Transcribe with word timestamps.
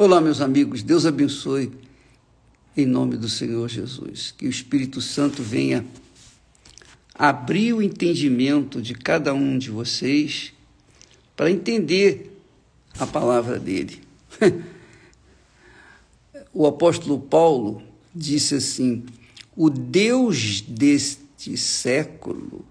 Olá, 0.00 0.20
meus 0.20 0.40
amigos, 0.40 0.80
Deus 0.84 1.04
abençoe 1.04 1.72
em 2.76 2.86
nome 2.86 3.16
do 3.16 3.28
Senhor 3.28 3.68
Jesus. 3.68 4.30
Que 4.30 4.46
o 4.46 4.48
Espírito 4.48 5.00
Santo 5.00 5.42
venha 5.42 5.84
abrir 7.12 7.72
o 7.72 7.82
entendimento 7.82 8.80
de 8.80 8.94
cada 8.94 9.34
um 9.34 9.58
de 9.58 9.72
vocês 9.72 10.52
para 11.34 11.50
entender 11.50 12.30
a 12.96 13.08
palavra 13.08 13.58
dele. 13.58 14.00
o 16.54 16.64
apóstolo 16.64 17.18
Paulo 17.18 17.82
disse 18.14 18.54
assim: 18.54 19.04
O 19.56 19.68
Deus 19.68 20.60
deste 20.60 21.56
século 21.56 22.64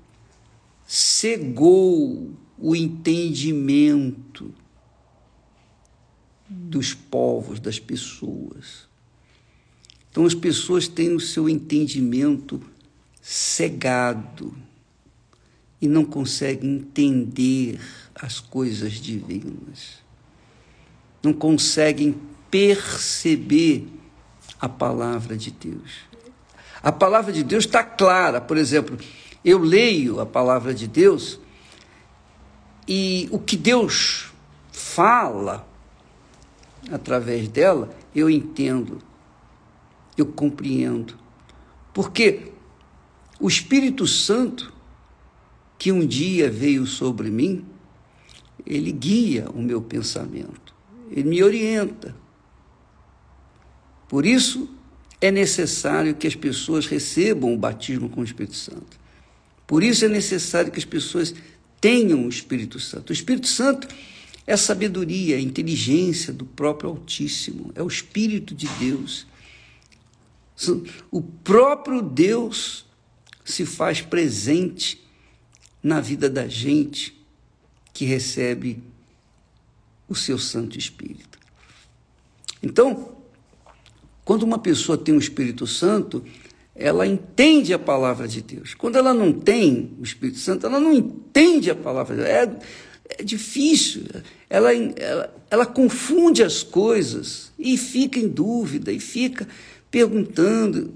cegou 0.88 2.32
o 2.58 2.74
entendimento 2.74 4.54
dos 6.50 6.94
povos, 6.94 7.60
das 7.60 7.80
pessoas. 7.80 8.88
Então 10.10 10.26
as 10.26 10.34
pessoas 10.34 10.88
têm 10.88 11.14
o 11.14 11.20
seu 11.20 11.48
entendimento 11.50 12.62
cegado 13.22 14.56
e 15.82 15.88
não 15.88 16.06
conseguem 16.06 16.78
entender 16.78 17.80
as 18.16 18.40
coisas 18.40 18.94
divinas. 18.94 19.98
Não 21.22 21.34
conseguem 21.34 22.16
perceber 22.50 23.88
a 24.60 24.70
palavra 24.70 25.36
de 25.36 25.52
Deus. 25.52 26.08
A 26.82 26.92
palavra 26.92 27.34
de 27.34 27.44
Deus 27.44 27.66
está 27.66 27.84
clara. 27.84 28.40
Por 28.40 28.58
exemplo, 28.58 28.98
eu 29.44 29.60
leio 29.60 30.20
a 30.20 30.26
palavra 30.26 30.74
de 30.74 30.88
Deus 30.88 31.40
e 32.88 33.28
o 33.32 33.38
que 33.38 33.58
Deus 33.58 34.32
fala 34.72 35.67
através 36.92 37.48
dela, 37.48 37.96
eu 38.16 38.30
entendo, 38.30 39.00
eu 40.18 40.26
compreendo. 40.26 41.18
Porque 41.94 42.52
o 43.40 43.48
Espírito 43.48 44.08
Santo, 44.08 44.74
que 45.78 45.92
um 45.92 46.06
dia 46.06 46.50
veio 46.50 46.86
sobre 46.86 47.30
mim, 47.30 47.66
ele 48.66 48.92
guia 48.92 49.50
o 49.50 49.62
meu 49.62 49.82
pensamento, 49.82 50.74
ele 51.10 51.30
me 51.30 51.44
orienta. 51.44 52.16
Por 54.08 54.26
isso, 54.26 54.70
é 55.20 55.32
necessário 55.32 56.16
que 56.16 56.28
as 56.28 56.36
pessoas 56.36 56.86
recebam 56.86 57.54
o 57.54 57.58
batismo 57.58 58.10
com 58.10 58.22
o 58.22 58.24
Espírito 58.24 58.56
Santo. 58.56 58.98
Por 59.66 59.84
isso 59.84 60.06
é 60.06 60.08
necessário 60.08 60.72
que 60.72 60.80
as 60.80 60.86
pessoas 60.86 61.34
tenham 61.82 62.26
o 62.26 62.30
Espírito 62.30 62.80
Santo. 62.80 63.10
O 63.10 63.14
Espírito 63.14 63.48
Santo 63.48 63.88
é 64.48 64.54
a 64.54 64.58
sabedoria, 64.58 65.36
a 65.36 65.42
inteligência 65.42 66.32
do 66.32 66.46
próprio 66.46 66.90
Altíssimo, 66.90 67.72
é 67.76 67.84
o 67.84 67.88
Espírito 67.88 68.56
de 68.56 68.68
Deus. 68.80 69.28
O 71.12 71.22
próprio 71.22 72.02
Deus 72.02 72.86
se 73.44 73.66
faz 73.66 74.02
presente 74.02 75.06
na 75.84 76.00
vida 76.00 76.30
da 76.30 76.48
gente 76.48 77.22
que 77.94 78.06
recebe 78.06 78.82
o 80.08 80.16
seu 80.16 80.40
Santo 80.40 80.78
Espírito. 80.80 81.38
Então, 82.64 83.18
quando 84.24 84.44
uma 84.44 84.60
pessoa 84.60 84.98
tem 84.98 85.14
o 85.14 85.20
Espírito 85.20 85.68
Santo, 85.68 86.24
ela 86.74 87.06
entende 87.06 87.74
a 87.74 87.80
palavra 87.80 88.28
de 88.28 88.42
Deus. 88.42 88.74
Quando 88.74 88.98
ela 88.98 89.14
não 89.14 89.34
tem 89.34 89.94
o 90.00 90.04
Espírito 90.04 90.38
Santo, 90.38 90.66
ela 90.66 90.80
não 90.80 90.94
entende 90.94 91.70
a 91.70 91.76
palavra 91.76 92.16
de 92.16 92.24
Deus. 92.24 92.34
É, 92.34 92.60
é 93.10 93.24
difícil. 93.24 94.04
Ela, 94.50 94.74
ela, 94.74 95.36
ela 95.50 95.66
confunde 95.66 96.44
as 96.44 96.64
coisas 96.64 97.52
e 97.58 97.78
fica 97.78 98.20
em 98.20 98.28
dúvida 98.28 98.92
e 98.92 99.00
fica 99.00 99.48
perguntando. 99.90 100.94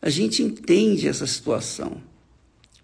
A 0.00 0.08
gente 0.08 0.42
entende 0.42 1.06
essa 1.06 1.26
situação, 1.26 2.00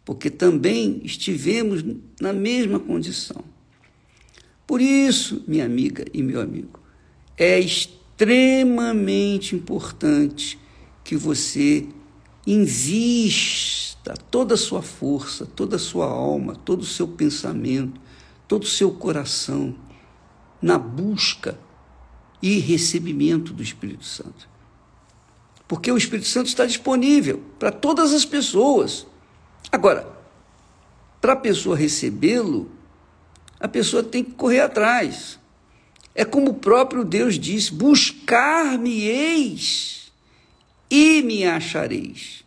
porque 0.04 0.28
também 0.28 1.00
estivemos 1.02 1.82
na 2.20 2.32
mesma 2.32 2.78
condição. 2.78 3.42
Por 4.66 4.80
isso, 4.80 5.42
minha 5.46 5.64
amiga 5.64 6.04
e 6.12 6.22
meu 6.22 6.40
amigo, 6.40 6.80
é 7.38 7.58
extremamente 7.58 9.54
importante 9.54 10.58
que 11.04 11.16
você 11.16 11.86
invista 12.46 14.14
toda 14.30 14.54
a 14.54 14.58
sua 14.58 14.82
força, 14.82 15.46
toda 15.46 15.76
a 15.76 15.78
sua 15.78 16.06
alma, 16.06 16.54
todo 16.54 16.82
o 16.82 16.86
seu 16.86 17.08
pensamento 17.08 18.05
todo 18.46 18.62
o 18.62 18.68
seu 18.68 18.90
coração 18.90 19.74
na 20.60 20.78
busca 20.78 21.58
e 22.40 22.58
recebimento 22.58 23.52
do 23.52 23.62
Espírito 23.62 24.04
Santo. 24.04 24.48
Porque 25.66 25.90
o 25.90 25.96
Espírito 25.96 26.28
Santo 26.28 26.46
está 26.46 26.64
disponível 26.64 27.42
para 27.58 27.72
todas 27.72 28.12
as 28.12 28.24
pessoas. 28.24 29.04
Agora, 29.70 30.08
para 31.20 31.32
a 31.32 31.36
pessoa 31.36 31.76
recebê-lo, 31.76 32.70
a 33.58 33.66
pessoa 33.66 34.02
tem 34.02 34.22
que 34.22 34.32
correr 34.32 34.60
atrás. 34.60 35.40
É 36.14 36.24
como 36.24 36.52
o 36.52 36.54
próprio 36.54 37.04
Deus 37.04 37.38
disse: 37.38 37.74
buscar-me-eis 37.74 40.12
e 40.88 41.20
me 41.22 41.44
achareis, 41.44 42.44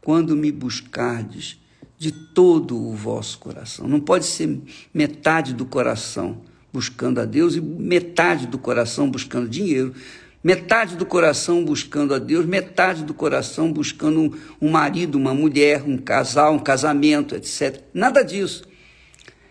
quando 0.00 0.34
me 0.34 0.50
buscardes 0.50 1.61
de 2.02 2.10
todo 2.10 2.76
o 2.76 2.96
vosso 2.96 3.38
coração. 3.38 3.86
Não 3.86 4.00
pode 4.00 4.26
ser 4.26 4.58
metade 4.92 5.54
do 5.54 5.64
coração 5.64 6.42
buscando 6.72 7.20
a 7.20 7.24
Deus 7.24 7.54
e 7.54 7.60
metade 7.60 8.48
do 8.48 8.58
coração 8.58 9.08
buscando 9.08 9.48
dinheiro, 9.48 9.94
metade 10.42 10.96
do 10.96 11.06
coração 11.06 11.64
buscando 11.64 12.12
a 12.12 12.18
Deus, 12.18 12.44
metade 12.44 13.04
do 13.04 13.14
coração 13.14 13.72
buscando 13.72 14.36
um, 14.60 14.68
marido, 14.68 15.14
uma 15.14 15.32
mulher, 15.32 15.84
um 15.86 15.96
casal, 15.96 16.54
um 16.54 16.58
casamento, 16.58 17.36
etc. 17.36 17.80
Nada 17.94 18.24
disso. 18.24 18.64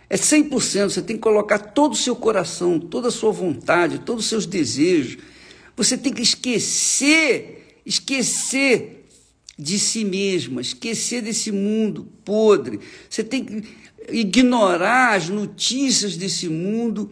É 0.09 0.17
100%, 0.17 0.89
você 0.89 1.01
tem 1.01 1.15
que 1.15 1.21
colocar 1.21 1.57
todo 1.57 1.93
o 1.93 1.95
seu 1.95 2.17
coração, 2.17 2.77
toda 2.77 3.07
a 3.07 3.11
sua 3.11 3.31
vontade, 3.31 3.99
todos 3.99 4.25
os 4.25 4.29
seus 4.29 4.45
desejos. 4.45 5.19
Você 5.77 5.97
tem 5.97 6.11
que 6.11 6.21
esquecer, 6.21 7.79
esquecer 7.85 9.00
de 9.61 9.77
si 9.77 10.03
mesma, 10.03 10.59
esquecer 10.59 11.21
desse 11.21 11.51
mundo 11.51 12.07
podre. 12.25 12.79
Você 13.07 13.23
tem 13.23 13.45
que 13.45 13.63
ignorar 14.09 15.15
as 15.15 15.29
notícias 15.29 16.17
desse 16.17 16.49
mundo 16.49 17.11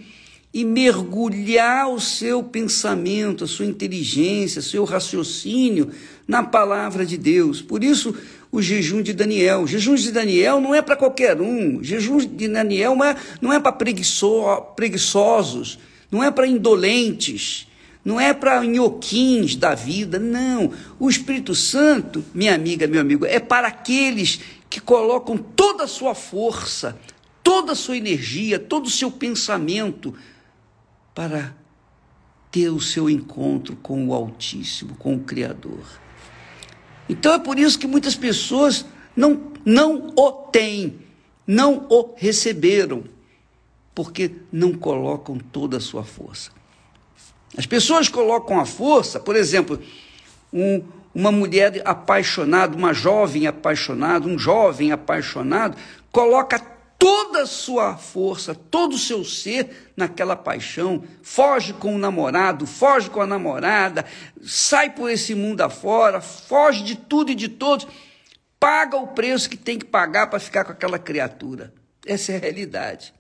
e 0.52 0.66
mergulhar 0.66 1.92
o 1.92 2.00
seu 2.00 2.42
pensamento, 2.42 3.44
a 3.44 3.48
sua 3.48 3.68
inteligência, 3.68 4.64
seu 4.64 4.84
raciocínio 4.84 5.92
na 6.28 6.42
palavra 6.42 7.06
de 7.06 7.20
Deus. 7.20 7.62
Por 7.62 7.84
isso, 7.84 8.16
o 8.52 8.64
jejum 8.64 9.04
de 9.04 9.14
Daniel. 9.14 9.62
O 9.62 9.68
jejum 9.68 9.94
de 9.94 10.12
Daniel 10.12 10.60
não 10.60 10.74
é 10.74 10.82
para 10.82 10.96
qualquer 10.96 11.40
um. 11.40 11.78
O 11.78 11.84
jejum 11.84 12.18
de 12.18 12.48
Daniel 12.48 12.96
não 12.96 13.06
é, 13.06 13.16
não 13.40 13.54
é 13.54 13.60
para 13.60 13.74
preguiçosos, 13.74 15.78
não 16.12 16.24
é 16.24 16.32
para 16.32 16.48
indolentes 16.48 17.69
não 18.04 18.20
é 18.20 18.34
para 18.34 18.64
nhoquins 18.64 19.56
da 19.56 19.76
vida, 19.76 20.18
não. 20.18 20.72
O 21.00 21.10
Espírito 21.10 21.54
Santo, 21.54 22.24
minha 22.34 22.56
amiga, 22.56 22.88
meu 22.88 23.02
amigo, 23.02 23.26
é 23.26 23.40
para 23.40 23.68
aqueles 23.68 24.40
que 24.70 24.80
colocam 24.80 25.38
toda 25.38 25.84
a 25.84 25.88
sua 25.88 26.16
força, 26.16 26.98
toda 27.44 27.74
a 27.74 27.76
sua 27.76 27.98
energia, 27.98 28.58
todo 28.58 28.86
o 28.86 28.90
seu 28.90 29.12
pensamento 29.12 30.14
para 31.14 31.56
ter 32.52 32.70
o 32.70 32.80
seu 32.80 33.10
encontro 33.10 33.76
com 33.76 34.08
o 34.08 34.14
Altíssimo, 34.14 34.96
com 34.96 35.16
o 35.16 35.20
Criador. 35.20 35.84
Então 37.08 37.34
é 37.34 37.40
por 37.40 37.60
isso 37.60 37.78
que 37.78 37.88
muitas 37.88 38.16
pessoas 38.16 38.86
não, 39.16 39.52
não 39.66 40.14
o 40.16 40.32
têm, 40.32 41.00
não 41.46 41.86
o 41.90 42.14
receberam, 42.16 43.04
porque 43.94 44.32
não 44.52 44.74
colocam 44.74 45.38
toda 45.38 45.78
a 45.78 45.82
sua 45.82 46.04
força. 46.04 46.52
As 47.58 47.66
pessoas 47.66 48.08
colocam 48.08 48.60
a 48.60 48.66
força, 48.66 49.20
por 49.20 49.36
exemplo, 49.36 49.82
um, 50.54 50.84
uma 51.14 51.32
mulher 51.32 51.82
apaixonada, 51.86 52.76
uma 52.76 52.94
jovem 52.94 53.48
apaixonada, 53.48 54.28
um 54.28 54.38
jovem 54.38 54.92
apaixonado, 54.92 55.76
coloca 56.12 56.60
toda 56.98 57.44
a 57.44 57.48
sua 57.48 57.98
força, 57.98 58.54
todo 58.54 58.94
o 58.94 59.00
seu 59.00 59.24
ser 59.24 59.92
naquela 59.96 60.36
paixão, 60.36 61.04
foge 61.24 61.74
com 61.74 61.96
o 61.96 61.98
namorado, 61.98 62.68
foge 62.68 63.10
com 63.10 63.22
a 63.22 63.28
namorada, 63.28 64.06
sai 64.42 64.92
por 64.92 65.10
esse 65.10 65.34
mundo 65.34 65.62
afora, 65.62 66.22
foge 66.22 66.84
de 66.84 66.96
tudo 66.96 67.32
e 67.32 67.36
de 67.36 67.48
todos, 67.48 67.88
paga 68.60 68.98
o 68.98 69.08
preço 69.08 69.50
que 69.50 69.58
tem 69.58 69.80
que 69.80 69.86
pagar 69.86 70.30
para 70.30 70.40
ficar 70.40 70.66
com 70.66 70.74
aquela 70.74 71.00
criatura. 71.00 71.74
Essa 72.06 72.34
é 72.34 72.36
a 72.36 72.40
realidade. 72.40 73.14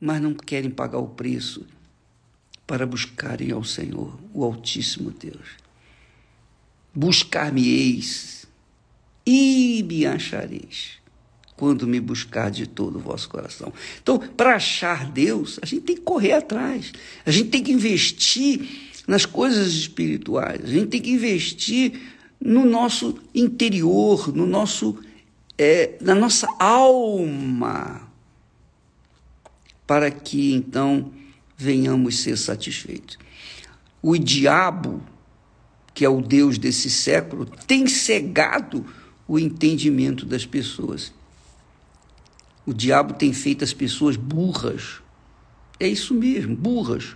Mas 0.00 0.20
não 0.20 0.34
querem 0.34 0.70
pagar 0.70 0.98
o 0.98 1.08
preço 1.08 1.66
para 2.68 2.86
buscarem 2.86 3.50
ao 3.50 3.64
Senhor, 3.64 4.12
o 4.34 4.44
Altíssimo 4.44 5.10
Deus. 5.10 5.56
Buscar-me-eis 6.94 8.46
e 9.26 9.82
me 9.88 10.04
achareis, 10.04 10.98
quando 11.56 11.86
me 11.86 11.98
buscar 11.98 12.50
de 12.50 12.66
todo 12.66 12.98
o 12.98 13.00
vosso 13.00 13.26
coração. 13.30 13.72
Então, 14.02 14.18
para 14.18 14.56
achar 14.56 15.10
Deus, 15.10 15.58
a 15.62 15.66
gente 15.66 15.80
tem 15.80 15.96
que 15.96 16.02
correr 16.02 16.34
atrás. 16.34 16.92
A 17.24 17.30
gente 17.30 17.48
tem 17.48 17.62
que 17.62 17.72
investir 17.72 18.92
nas 19.06 19.24
coisas 19.24 19.68
espirituais. 19.68 20.62
A 20.62 20.68
gente 20.68 20.88
tem 20.88 21.00
que 21.00 21.10
investir 21.10 21.98
no 22.38 22.66
nosso 22.66 23.18
interior, 23.34 24.30
no 24.36 24.46
nosso, 24.46 25.02
é, 25.56 25.96
na 26.02 26.14
nossa 26.14 26.46
alma, 26.58 28.12
para 29.86 30.10
que 30.10 30.52
então 30.52 31.10
venhamos 31.58 32.20
ser 32.20 32.38
satisfeitos. 32.38 33.18
O 34.00 34.16
diabo, 34.16 35.02
que 35.92 36.06
é 36.06 36.08
o 36.08 36.22
Deus 36.22 36.56
desse 36.56 36.88
século, 36.88 37.44
tem 37.44 37.86
cegado 37.86 38.86
o 39.26 39.38
entendimento 39.38 40.24
das 40.24 40.46
pessoas. 40.46 41.12
O 42.64 42.72
diabo 42.72 43.12
tem 43.12 43.34
feito 43.34 43.62
as 43.62 43.74
pessoas 43.74 44.16
burras. 44.16 45.02
É 45.78 45.86
isso 45.86 46.14
mesmo, 46.14 46.56
burras 46.56 47.14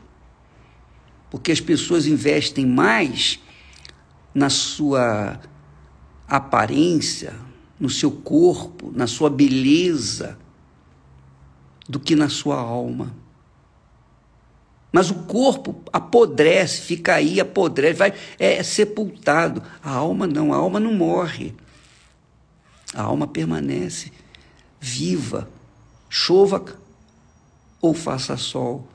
porque 1.32 1.50
as 1.50 1.62
pessoas 1.62 2.06
investem 2.06 2.66
mais 2.66 3.40
na 4.34 4.50
sua 4.50 5.40
aparência, 6.28 7.34
no 7.80 7.88
seu 7.88 8.10
corpo, 8.10 8.92
na 8.94 9.06
sua 9.06 9.30
beleza, 9.30 10.38
do 11.88 11.98
que 11.98 12.14
na 12.14 12.28
sua 12.28 12.56
alma. 12.56 13.16
Mas 14.92 15.10
o 15.10 15.14
corpo 15.14 15.74
apodrece, 15.90 16.82
fica 16.82 17.14
aí, 17.14 17.40
apodrece, 17.40 17.94
vai, 17.94 18.12
é, 18.38 18.58
é 18.58 18.62
sepultado. 18.62 19.62
A 19.82 19.90
alma 19.90 20.26
não, 20.26 20.52
a 20.52 20.56
alma 20.56 20.78
não 20.78 20.92
morre. 20.92 21.54
A 22.94 23.02
alma 23.02 23.26
permanece 23.26 24.12
viva, 24.78 25.48
chova 26.10 26.62
ou 27.80 27.94
faça 27.94 28.36
sol. 28.36 28.86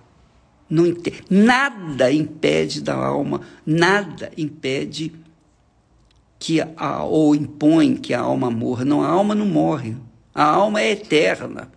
Não, 0.69 0.83
nada 1.29 2.11
impede 2.11 2.81
da 2.81 2.93
alma, 2.93 3.41
nada 3.65 4.31
impede 4.37 5.13
que 6.37 6.61
a, 6.75 7.03
ou 7.03 7.33
impõe 7.33 7.95
que 7.95 8.13
a 8.13 8.19
alma 8.19 8.51
morra. 8.51 8.85
Não, 8.85 9.01
a 9.01 9.07
alma 9.07 9.33
não 9.33 9.45
morre. 9.45 9.95
A 10.35 10.43
alma 10.43 10.81
é 10.81 10.91
eterna. 10.91 11.71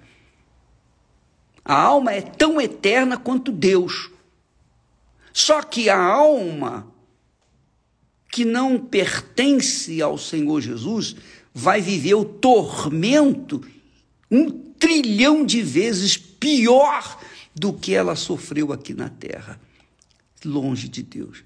A 1.64 1.74
alma 1.74 2.12
é 2.12 2.20
tão 2.20 2.60
eterna 2.60 3.16
quanto 3.16 3.52
Deus. 3.52 4.10
Só 5.32 5.62
que 5.62 5.88
a 5.88 6.00
alma 6.00 6.86
que 8.30 8.44
não 8.44 8.78
pertence 8.78 10.00
ao 10.00 10.16
Senhor 10.16 10.60
Jesus 10.60 11.16
vai 11.52 11.80
viver 11.80 12.14
o 12.14 12.24
tormento 12.24 13.60
um 14.30 14.50
trilhão 14.50 15.44
de 15.44 15.62
vezes 15.62 16.16
pior 16.16 17.20
do 17.54 17.72
que 17.72 17.94
ela 17.94 18.14
sofreu 18.14 18.72
aqui 18.72 18.94
na 18.94 19.08
terra, 19.08 19.60
longe 20.44 20.88
de 20.88 21.02
Deus. 21.02 21.42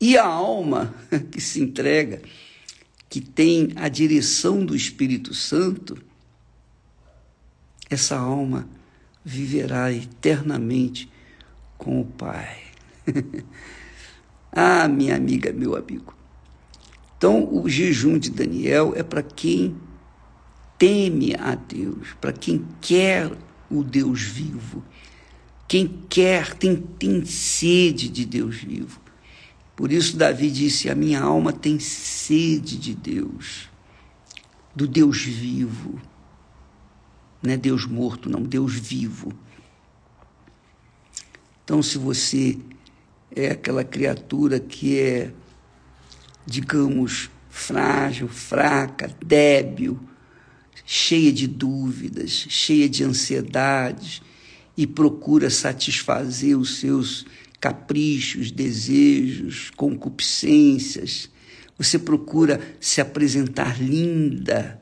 E 0.00 0.18
a 0.18 0.24
alma 0.24 0.94
que 1.32 1.40
se 1.40 1.60
entrega, 1.60 2.22
que 3.08 3.20
tem 3.20 3.72
a 3.76 3.88
direção 3.88 4.64
do 4.64 4.76
Espírito 4.76 5.32
Santo, 5.32 5.96
essa 7.88 8.16
alma 8.16 8.68
viverá 9.24 9.92
eternamente 9.92 11.10
com 11.78 12.00
o 12.00 12.04
Pai. 12.04 12.58
ah, 14.52 14.88
minha 14.88 15.16
amiga, 15.16 15.52
meu 15.52 15.76
amigo. 15.76 16.14
Então, 17.16 17.48
o 17.52 17.68
jejum 17.68 18.18
de 18.18 18.30
Daniel 18.30 18.92
é 18.96 19.02
para 19.02 19.22
quem 19.22 19.76
teme 20.76 21.34
a 21.38 21.54
Deus, 21.54 22.08
para 22.20 22.32
quem 22.32 22.66
quer 22.80 23.30
o 23.70 23.84
Deus 23.84 24.22
vivo, 24.22 24.82
quem 25.68 25.86
quer 26.08 26.54
tem, 26.54 26.76
tem 26.76 27.24
sede 27.24 28.08
de 28.08 28.24
Deus 28.26 28.56
vivo. 28.56 29.00
Por 29.76 29.90
isso, 29.90 30.16
Davi 30.16 30.50
disse: 30.50 30.90
A 30.90 30.94
minha 30.94 31.20
alma 31.20 31.52
tem 31.52 31.78
sede 31.78 32.76
de 32.76 32.94
Deus, 32.94 33.70
do 34.74 34.86
Deus 34.86 35.22
vivo. 35.22 36.00
Não 37.42 37.52
é 37.52 37.56
Deus 37.56 37.84
morto, 37.86 38.30
não, 38.30 38.42
Deus 38.42 38.74
vivo. 38.74 39.32
Então, 41.64 41.82
se 41.82 41.98
você 41.98 42.58
é 43.34 43.50
aquela 43.50 43.82
criatura 43.82 44.60
que 44.60 44.98
é, 44.98 45.32
digamos, 46.46 47.30
frágil, 47.48 48.28
fraca, 48.28 49.14
débil, 49.24 49.98
cheia 50.84 51.32
de 51.32 51.46
dúvidas, 51.46 52.30
cheia 52.48 52.88
de 52.88 53.04
ansiedades, 53.04 54.22
e 54.76 54.86
procura 54.86 55.50
satisfazer 55.50 56.58
os 56.58 56.78
seus 56.78 57.26
caprichos, 57.60 58.50
desejos, 58.50 59.70
concupiscências. 59.76 61.30
Você 61.78 61.98
procura 61.98 62.60
se 62.80 63.00
apresentar 63.00 63.80
linda, 63.80 64.81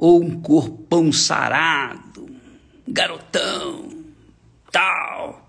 ou 0.00 0.22
um 0.22 0.40
corpão 0.40 1.12
sarado, 1.12 2.26
garotão, 2.88 3.88
tal. 4.72 5.46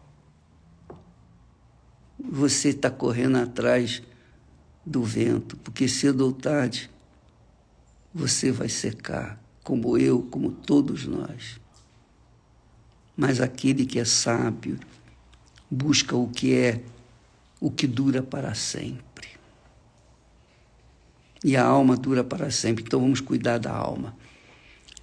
Você 2.20 2.70
está 2.70 2.92
correndo 2.92 3.38
atrás 3.38 4.04
do 4.86 5.04
vento, 5.04 5.56
porque 5.58 5.88
cedo 5.88 6.26
ou 6.26 6.34
tarde 6.34 6.90
você 8.14 8.52
vai 8.52 8.68
secar, 8.68 9.42
como 9.64 9.98
eu, 9.98 10.22
como 10.24 10.52
todos 10.52 11.06
nós 11.08 11.62
mas 13.22 13.40
aquele 13.40 13.86
que 13.86 14.00
é 14.00 14.06
sábio 14.06 14.80
busca 15.70 16.16
o 16.16 16.28
que 16.28 16.56
é 16.56 16.82
o 17.60 17.70
que 17.70 17.86
dura 17.86 18.24
para 18.24 18.56
sempre. 18.56 19.28
E 21.44 21.56
a 21.56 21.64
alma 21.64 21.96
dura 21.96 22.24
para 22.24 22.50
sempre, 22.50 22.84
então 22.84 23.00
vamos 23.00 23.22
cuidar 23.22 23.60
da 23.60 23.72
alma. 23.72 24.16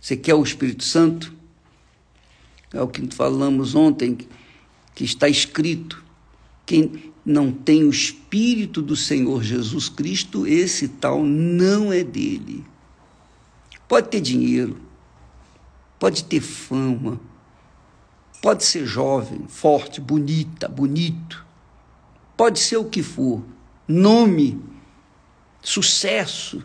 Você 0.00 0.16
quer 0.16 0.34
o 0.34 0.42
Espírito 0.42 0.84
Santo? 0.84 1.32
É 2.72 2.80
o 2.80 2.88
que 2.88 3.06
falamos 3.14 3.74
ontem, 3.74 4.18
que 4.94 5.04
está 5.04 5.28
escrito: 5.28 6.04
quem 6.64 7.12
não 7.24 7.50
tem 7.52 7.84
o 7.84 7.90
Espírito 7.90 8.80
do 8.80 8.96
Senhor 8.96 9.42
Jesus 9.42 9.88
Cristo, 9.88 10.46
esse 10.46 10.88
tal 10.88 11.24
não 11.24 11.92
é 11.92 12.04
dele. 12.04 12.64
Pode 13.86 14.08
ter 14.08 14.20
dinheiro, 14.20 14.76
pode 15.98 16.24
ter 16.24 16.40
fama, 16.40 17.20
Pode 18.40 18.64
ser 18.64 18.86
jovem, 18.86 19.46
forte, 19.48 20.00
bonita, 20.00 20.68
bonito. 20.68 21.44
Pode 22.36 22.60
ser 22.60 22.76
o 22.76 22.84
que 22.84 23.02
for. 23.02 23.42
Nome, 23.86 24.62
sucesso. 25.60 26.64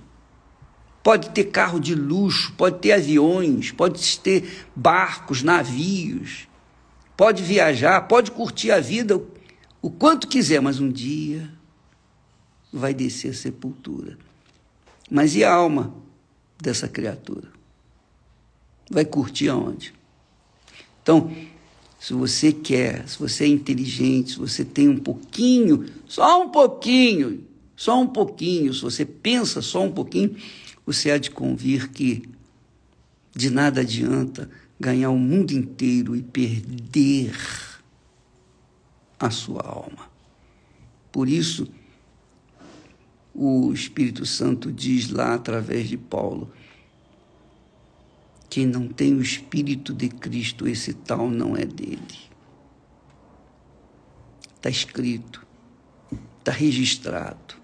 Pode 1.04 1.32
ter 1.32 1.46
carro 1.46 1.80
de 1.80 1.94
luxo, 1.94 2.54
pode 2.54 2.80
ter 2.80 2.94
aviões, 2.94 3.72
pode 3.72 4.20
ter 4.20 4.66
barcos, 4.74 5.44
navios. 5.44 6.48
Pode 7.18 7.44
viajar, 7.44 8.02
pode 8.08 8.32
curtir 8.32 8.72
a 8.72 8.80
vida 8.80 9.22
o 9.82 9.92
quanto 9.92 10.30
quiser, 10.30 10.62
mas 10.62 10.80
um 10.80 10.90
dia 10.90 11.52
vai 12.72 12.94
descer 12.94 13.32
a 13.32 13.34
sepultura. 13.34 14.18
Mas 15.12 15.36
e 15.36 15.44
a 15.44 15.54
alma 15.54 15.94
dessa 16.60 16.88
criatura? 16.88 17.52
Vai 18.90 19.04
curtir 19.04 19.50
aonde? 19.50 19.94
Então, 21.02 21.36
se 22.00 22.14
você 22.14 22.54
quer, 22.54 23.08
se 23.08 23.20
você 23.20 23.44
é 23.44 23.48
inteligente, 23.48 24.32
se 24.32 24.40
você 24.40 24.64
tem 24.64 24.88
um 24.88 24.98
pouquinho, 24.98 25.86
só 26.08 26.42
um 26.42 26.50
pouquinho, 26.50 27.46
só 27.76 28.00
um 28.00 28.08
pouquinho, 28.08 28.74
se 28.74 28.82
você 28.82 29.06
pensa 29.06 29.62
só 29.62 29.84
um 29.84 29.92
pouquinho, 29.92 30.36
você 30.86 31.12
há 31.12 31.18
de 31.18 31.32
convir 31.32 31.90
que 31.90 32.30
de 33.36 33.50
nada 33.50 33.82
adianta 33.82 34.50
ganhar 34.80 35.10
o 35.10 35.18
mundo 35.18 35.52
inteiro 35.52 36.16
e 36.16 36.22
perder 36.22 37.36
a 39.20 39.30
sua 39.30 39.62
alma. 39.62 40.12
Por 41.12 41.30
isso, 41.30 41.68
o 43.34 43.72
Espírito 43.72 44.26
Santo 44.26 44.72
diz 44.72 45.10
lá 45.10 45.34
através 45.34 45.88
de 45.88 45.98
Paulo: 45.98 46.52
quem 48.50 48.66
não 48.66 48.88
tem 48.88 49.14
o 49.14 49.22
Espírito 49.22 49.94
de 49.94 50.10
Cristo, 50.10 50.68
esse 50.68 50.94
tal 50.94 51.30
não 51.30 51.56
é 51.56 51.66
dele. 51.66 52.02
Está 54.56 54.70
escrito, 54.70 55.46
está 56.40 56.52
registrado. 56.52 57.63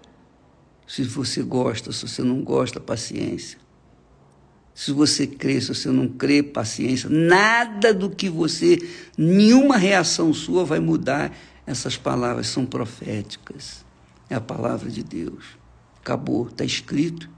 Se 0.90 1.04
você 1.04 1.40
gosta, 1.40 1.92
se 1.92 2.08
você 2.08 2.20
não 2.20 2.42
gosta, 2.42 2.80
paciência. 2.80 3.60
Se 4.74 4.90
você 4.90 5.24
crê, 5.24 5.60
se 5.60 5.68
você 5.68 5.88
não 5.88 6.08
crê, 6.08 6.42
paciência. 6.42 7.08
Nada 7.08 7.94
do 7.94 8.10
que 8.10 8.28
você, 8.28 8.76
nenhuma 9.16 9.76
reação 9.76 10.34
sua 10.34 10.64
vai 10.64 10.80
mudar. 10.80 11.32
Essas 11.64 11.96
palavras 11.96 12.48
são 12.48 12.66
proféticas. 12.66 13.84
É 14.28 14.34
a 14.34 14.40
palavra 14.40 14.90
de 14.90 15.04
Deus. 15.04 15.44
Acabou, 16.00 16.48
está 16.48 16.64
escrito 16.64 17.30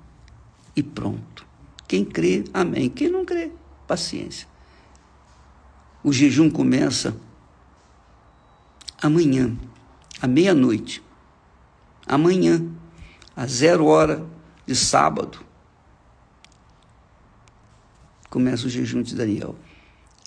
e 0.74 0.82
pronto. 0.82 1.46
Quem 1.86 2.06
crê, 2.06 2.44
amém. 2.54 2.88
Quem 2.88 3.10
não 3.10 3.22
crê, 3.22 3.52
paciência. 3.86 4.48
O 6.02 6.10
jejum 6.10 6.48
começa 6.48 7.14
amanhã, 9.02 9.54
à 10.22 10.26
meia-noite. 10.26 11.02
Amanhã, 12.06 12.66
às 13.34 13.50
zero 13.52 13.86
hora 13.86 14.24
de 14.66 14.74
sábado, 14.74 15.38
começa 18.28 18.66
o 18.66 18.70
jejum 18.70 19.02
de 19.02 19.14
Daniel. 19.14 19.56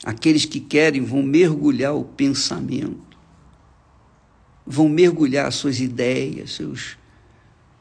Aqueles 0.04 0.46
que 0.46 0.60
querem 0.60 1.04
vão 1.04 1.24
mergulhar 1.24 1.96
o 1.96 2.04
pensamento, 2.04 3.18
vão 4.66 4.90
mergulhar 4.90 5.52
suas 5.52 5.80
ideias, 5.80 6.54
seus, 6.54 6.98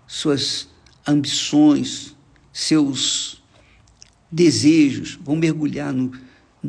suas 0.06 0.68
ambições, 1.06 2.16
seus 2.52 3.42
desejos, 4.30 5.18
vão 5.22 5.36
mergulhar 5.36 5.92
no, 5.92 6.12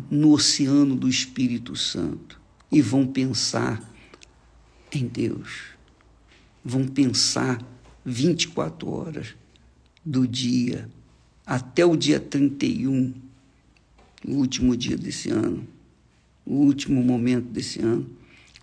no 0.09 0.31
oceano 0.31 0.95
do 0.95 1.07
Espírito 1.07 1.75
Santo 1.75 2.39
e 2.71 2.81
vão 2.81 3.07
pensar 3.07 3.81
em 4.91 5.07
Deus. 5.07 5.75
Vão 6.63 6.87
pensar 6.87 7.59
24 8.05 8.87
horas 8.87 9.35
do 10.05 10.27
dia 10.27 10.87
até 11.43 11.83
o 11.83 11.95
dia 11.95 12.19
31, 12.19 13.13
o 14.27 14.31
último 14.31 14.77
dia 14.77 14.95
desse 14.95 15.29
ano, 15.29 15.67
o 16.45 16.53
último 16.53 17.03
momento 17.03 17.45
desse 17.45 17.79
ano, 17.81 18.07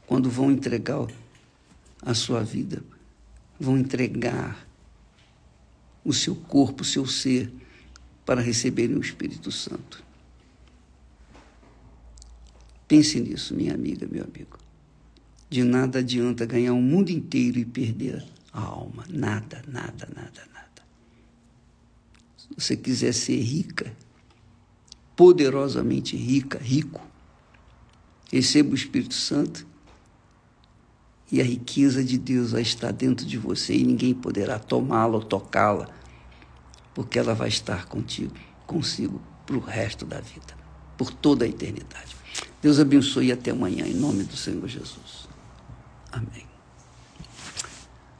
quando 0.06 0.30
vão 0.30 0.50
entregar 0.50 1.06
a 2.00 2.14
sua 2.14 2.42
vida, 2.42 2.82
vão 3.58 3.76
entregar 3.76 4.66
o 6.04 6.12
seu 6.12 6.34
corpo, 6.34 6.82
o 6.82 6.86
seu 6.86 7.06
ser, 7.06 7.52
para 8.24 8.40
receberem 8.40 8.96
o 8.96 9.00
Espírito 9.00 9.50
Santo. 9.50 10.02
Pense 12.86 13.20
nisso, 13.20 13.54
minha 13.54 13.74
amiga, 13.74 14.06
meu 14.10 14.24
amigo. 14.24 14.58
De 15.48 15.64
nada 15.64 16.00
adianta 16.00 16.46
ganhar 16.46 16.72
o 16.72 16.80
mundo 16.80 17.10
inteiro 17.10 17.58
e 17.58 17.64
perder 17.64 18.24
a 18.52 18.60
alma. 18.60 19.04
Nada, 19.08 19.62
nada, 19.66 20.08
nada, 20.14 20.42
nada. 20.52 20.82
Se 22.36 22.48
você 22.56 22.76
quiser 22.76 23.12
ser 23.12 23.40
rica, 23.40 23.94
poderosamente 25.16 26.16
rica, 26.16 26.58
rico, 26.58 27.00
receba 28.30 28.70
o 28.70 28.74
Espírito 28.74 29.14
Santo 29.14 29.66
e 31.30 31.40
a 31.40 31.44
riqueza 31.44 32.04
de 32.04 32.18
Deus 32.18 32.52
vai 32.52 32.62
estar 32.62 32.92
dentro 32.92 33.24
de 33.24 33.38
você 33.38 33.74
e 33.74 33.84
ninguém 33.84 34.12
poderá 34.12 34.58
tomá-la 34.58 35.14
ou 35.14 35.22
tocá-la, 35.22 35.88
porque 36.94 37.18
ela 37.18 37.34
vai 37.34 37.48
estar 37.48 37.86
contigo, 37.86 38.34
consigo, 38.66 39.20
para 39.46 39.56
o 39.56 39.60
resto 39.60 40.04
da 40.04 40.20
vida, 40.20 40.54
por 40.96 41.12
toda 41.12 41.44
a 41.44 41.48
eternidade. 41.48 42.16
Deus 42.60 42.78
abençoe 42.78 43.26
e 43.26 43.32
até 43.32 43.50
amanhã, 43.50 43.86
em 43.86 43.94
nome 43.94 44.24
do 44.24 44.36
Senhor 44.36 44.68
Jesus. 44.68 45.28
Amém. 46.12 46.51